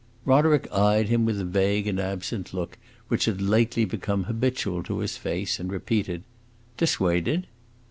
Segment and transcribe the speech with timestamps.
[0.25, 4.97] Roderick eyed him with the vague and absent look which had lately become habitual to
[4.97, 6.23] his face, and repeated
[6.75, 7.45] "Dissuaded?"